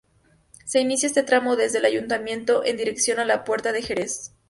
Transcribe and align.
Se 0.65 0.79
inicia 0.79 1.05
este 1.05 1.21
tramo 1.21 1.55
desde 1.55 1.77
el 1.77 1.85
Ayuntamiento 1.85 2.65
en 2.65 2.75
dirección 2.75 3.19
a 3.19 3.25
la 3.25 3.43
Puerta 3.43 3.71
de 3.71 3.83
Jerez. 3.83 4.31